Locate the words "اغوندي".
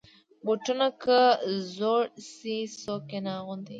3.39-3.69